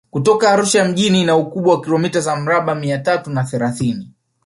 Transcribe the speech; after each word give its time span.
Kutoka 0.11 0.51
Arusha 0.51 0.85
mjini 0.85 1.21
ina 1.21 1.35
ukubwa 1.37 1.73
wa 1.73 1.81
kilometa 1.81 2.19
za 2.21 2.35
mraba 2.35 2.75
mia 2.75 2.99
tatu 2.99 3.29
na 3.29 3.43
thelathini 3.43 4.11